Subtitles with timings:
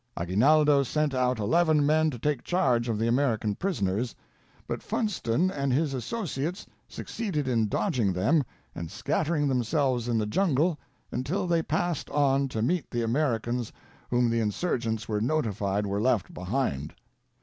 [0.17, 4.15] Aguinaldo sent out eleven men to take charge of the American prisoners,
[4.67, 8.43] but Fun ston and his associates succeeded in dodging them
[8.73, 10.79] and scattering them selves in the jungle
[11.11, 13.71] until they passed on to meet the Americans
[14.09, 16.95] whom the Insurgents were notified were left behind.